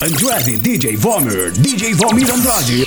Andrade 0.00 0.56
DJ 0.56 0.94
Vomer, 0.96 1.50
DJ 1.50 1.92
Vomir 1.94 2.30
Andrade. 2.30 2.86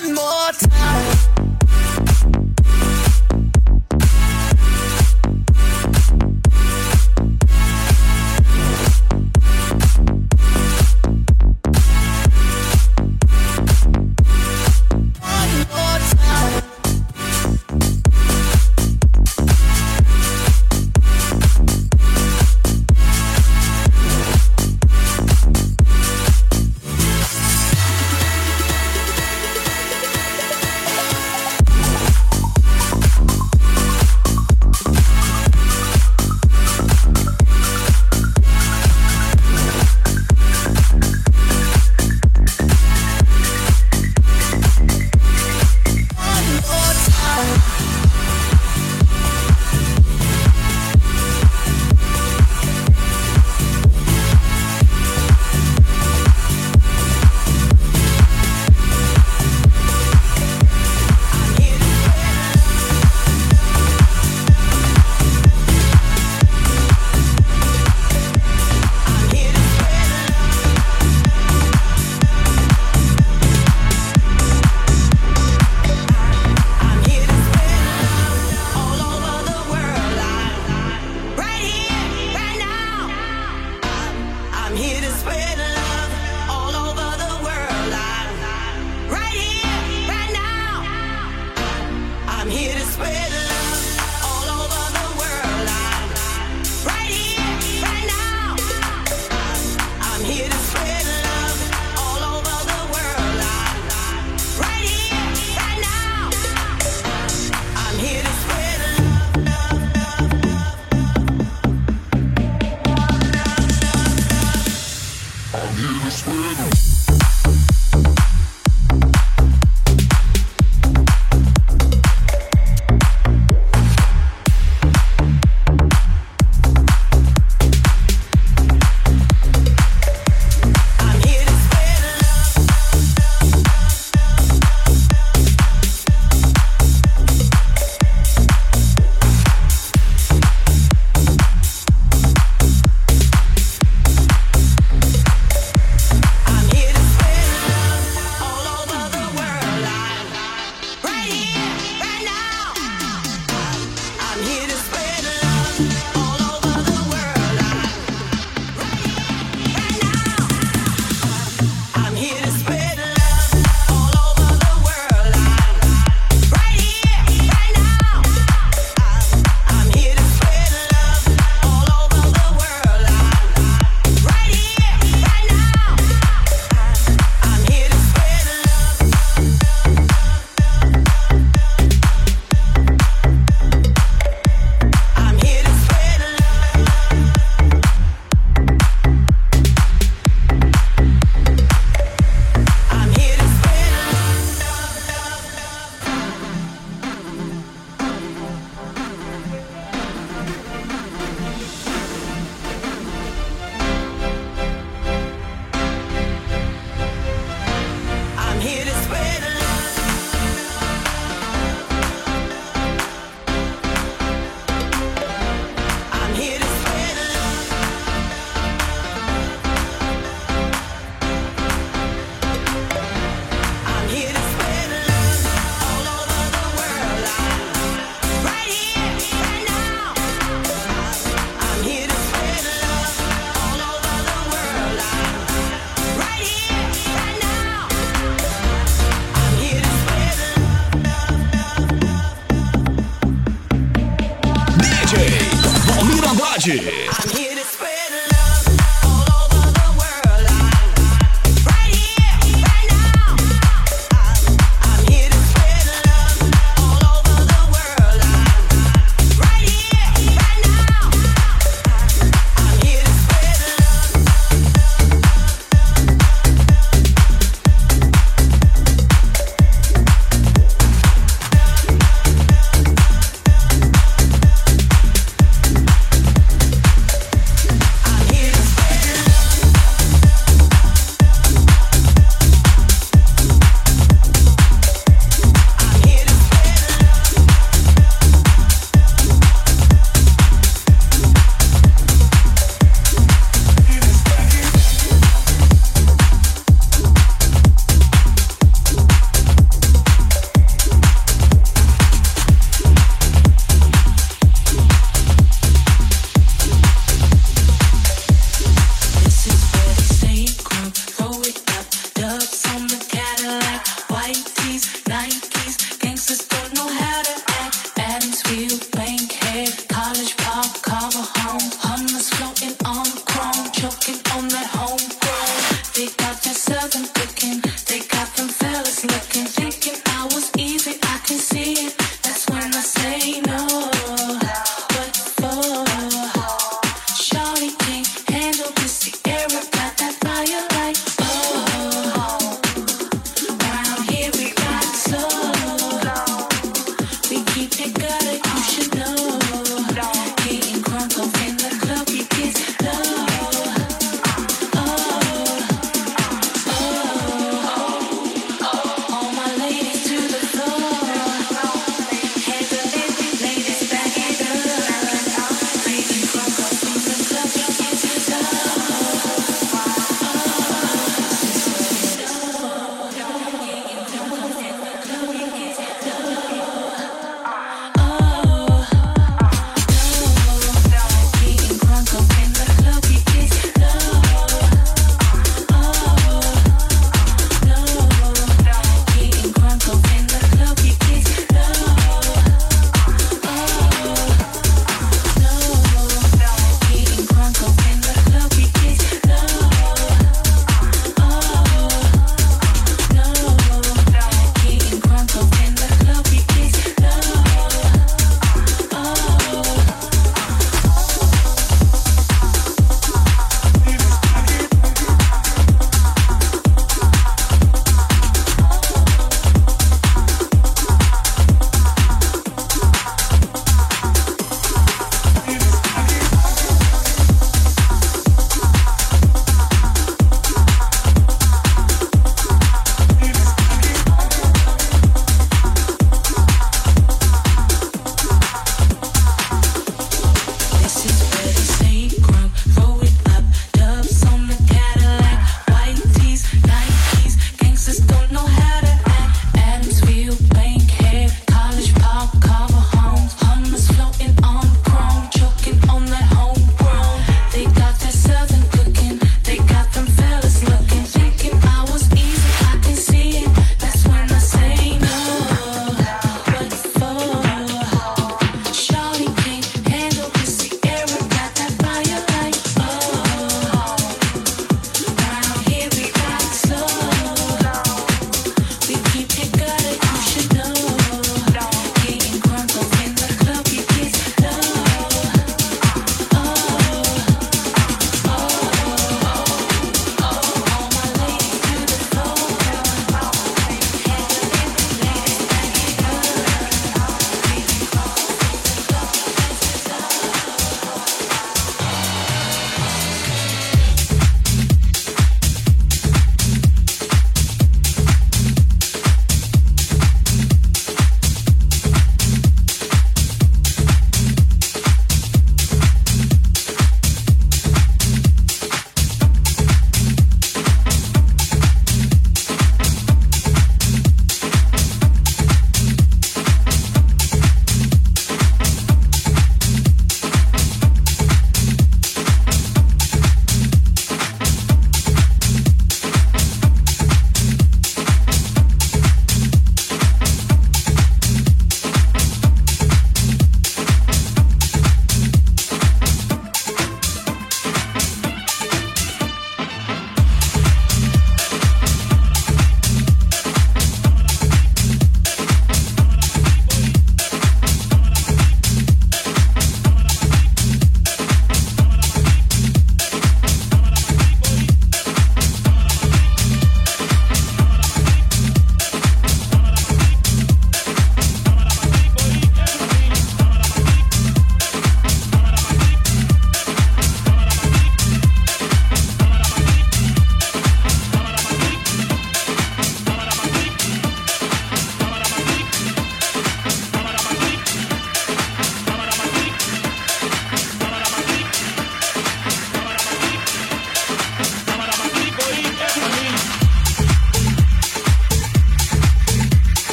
One 0.00 0.14
more 0.14 0.52
time. 0.52 1.17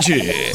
Valmir 0.00 0.52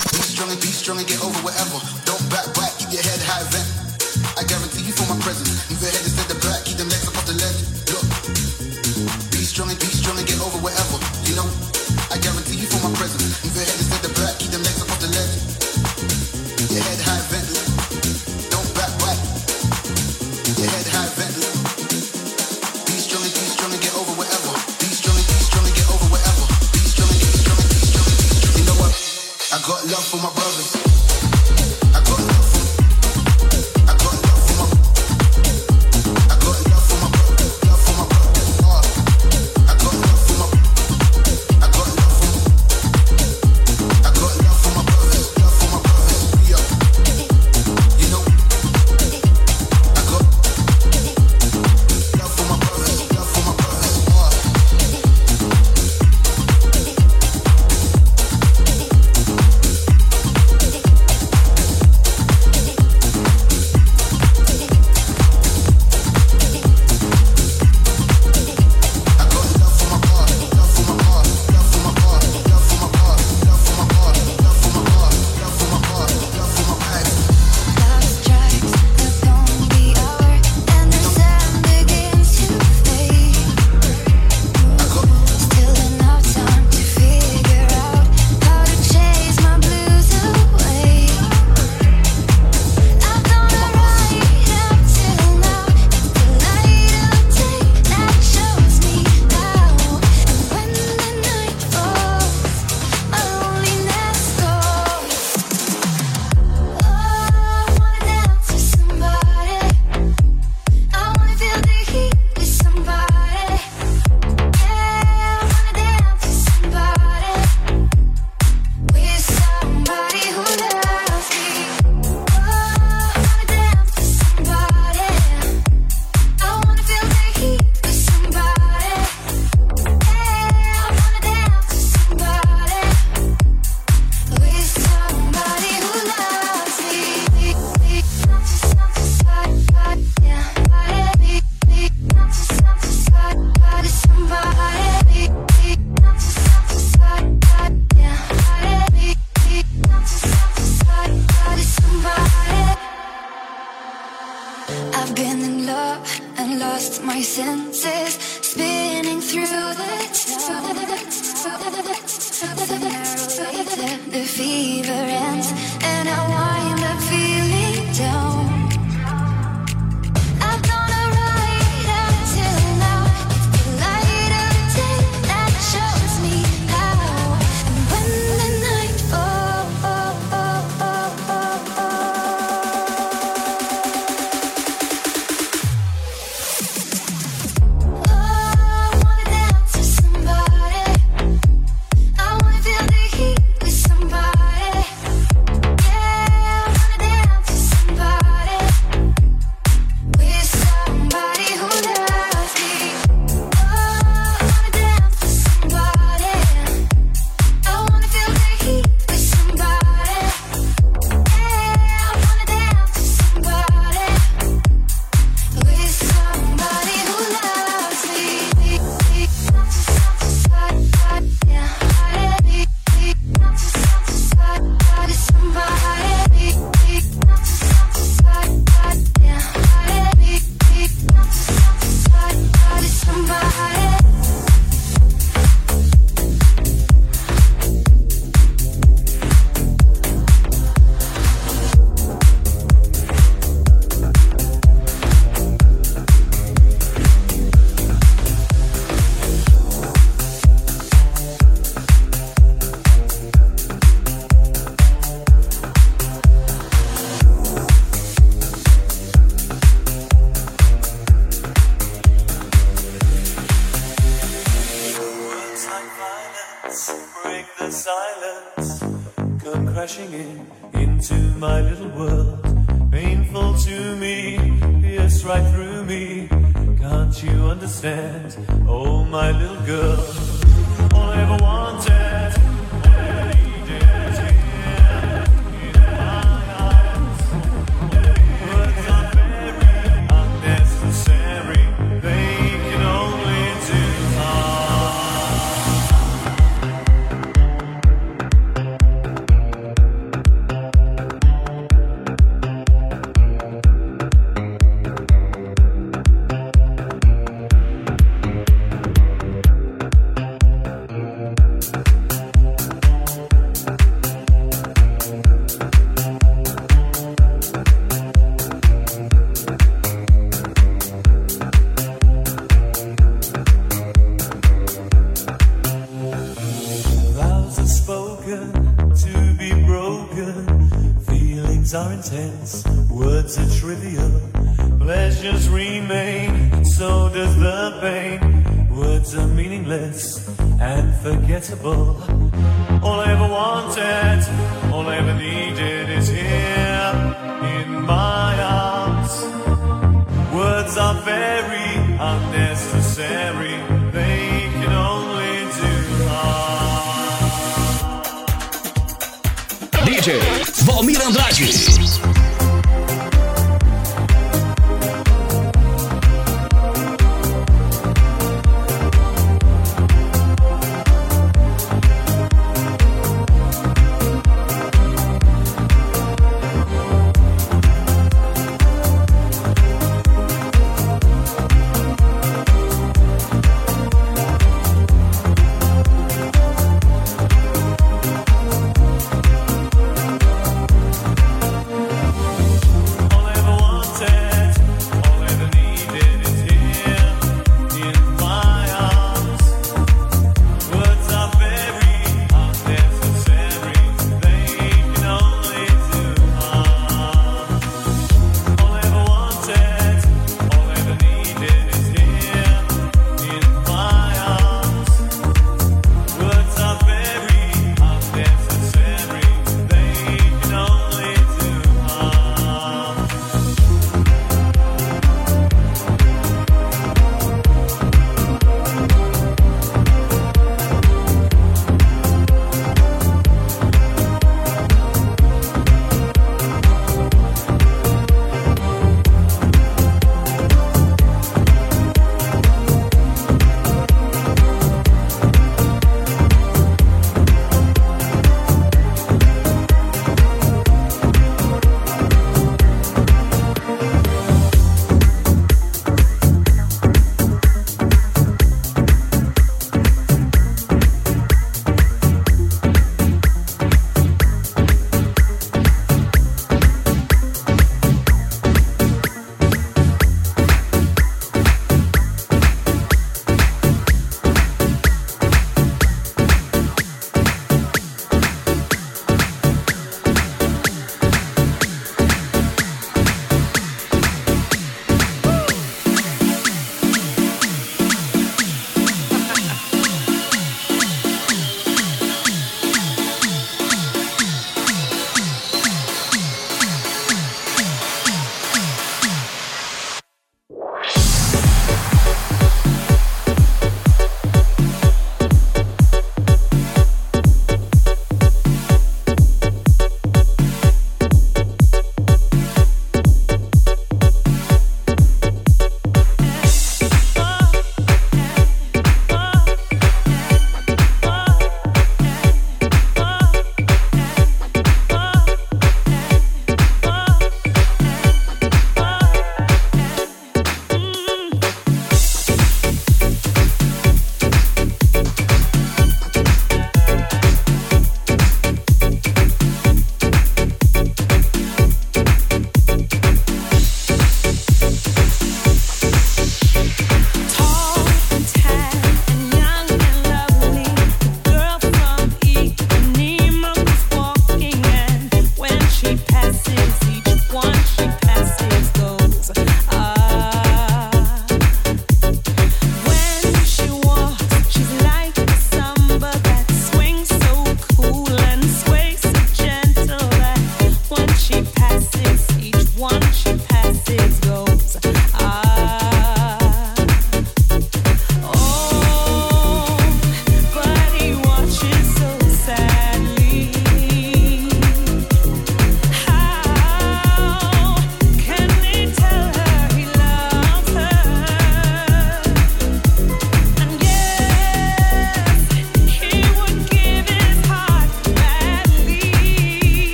little 279.46 279.66
girl. 279.66 280.25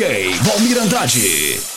Valmir 0.00 0.80
Andrade. 0.80 1.69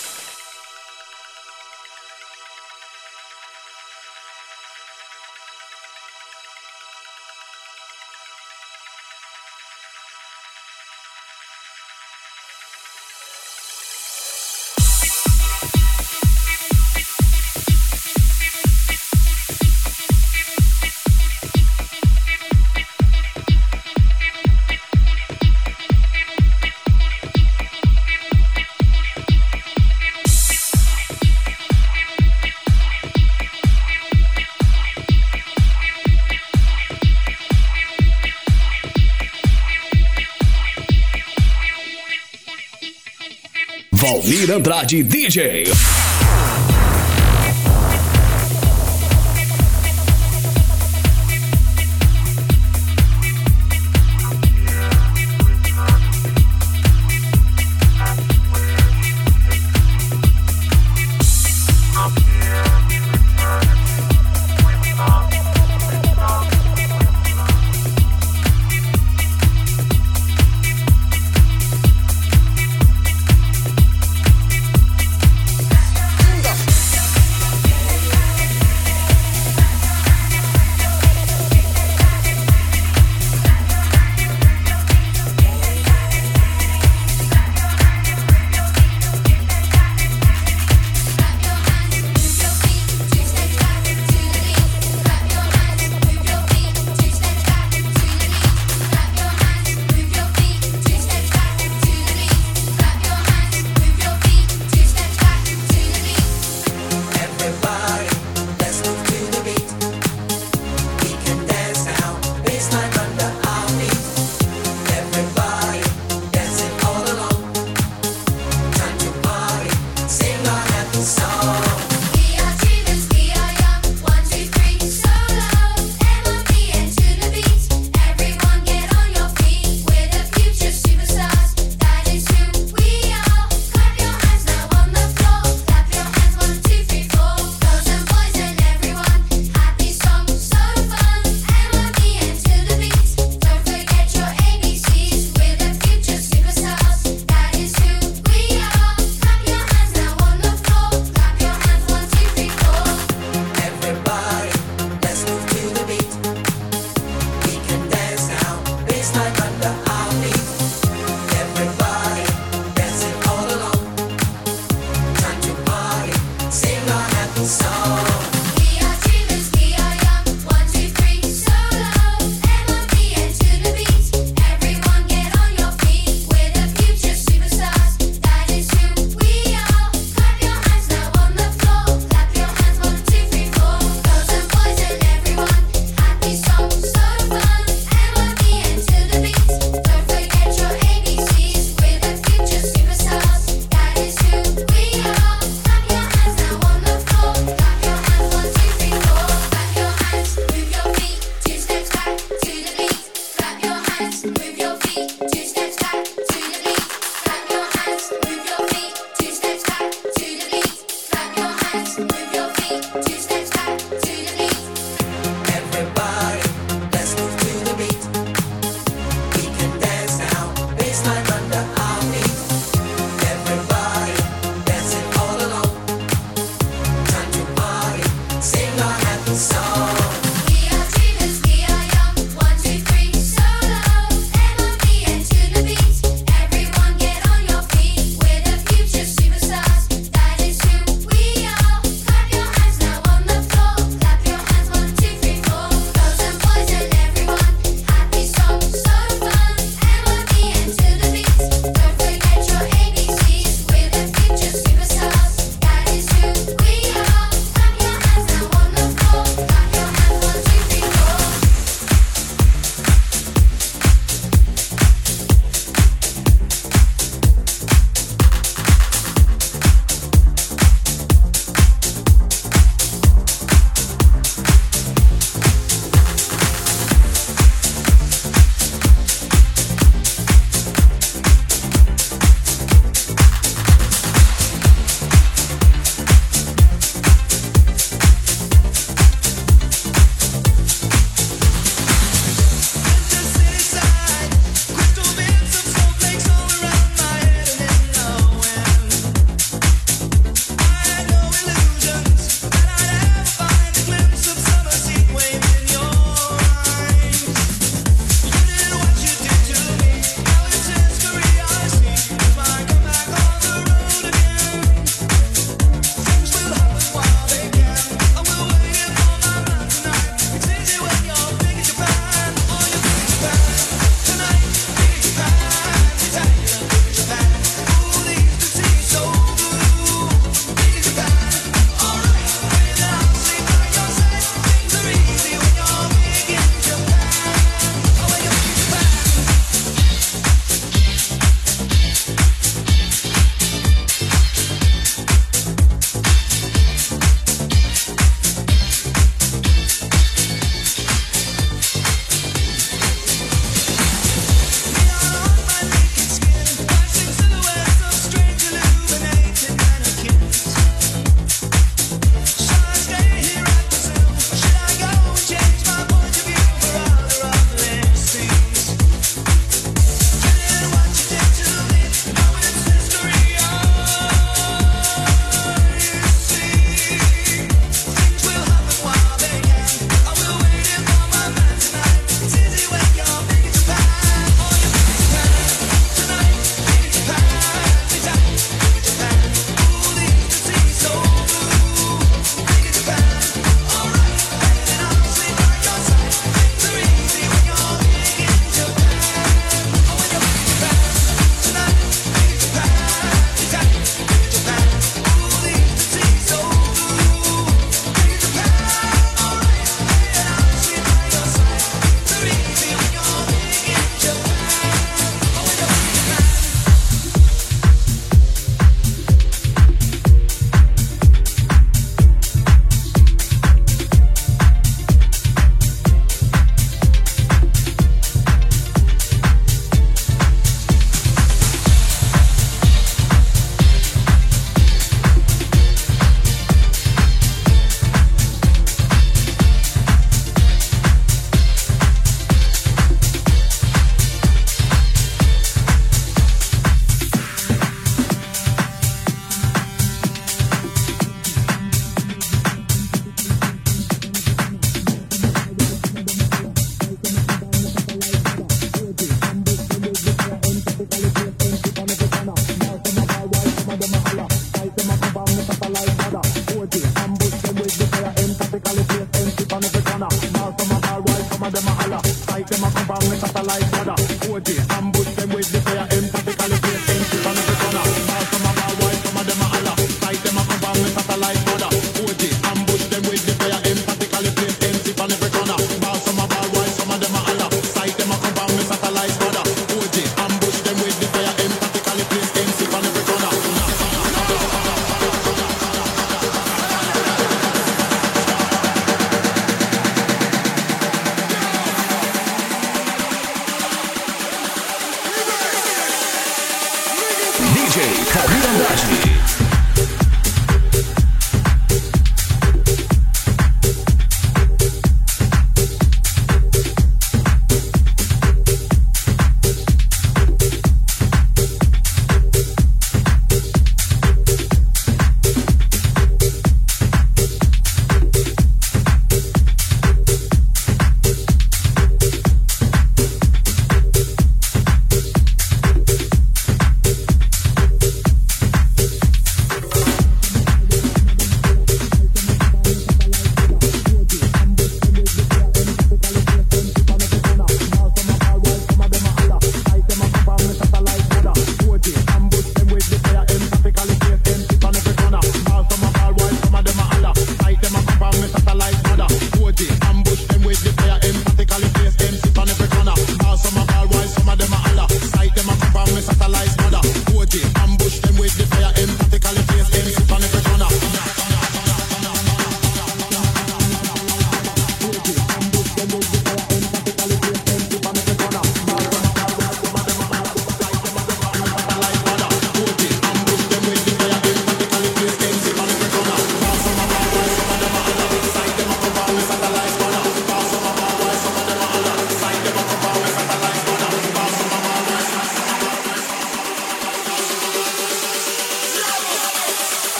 Valmir 44.44 44.56
Andrade 44.56 45.04
DJ. 45.04 46.03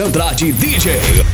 Andrade 0.00 0.52
DJ. 0.52 1.31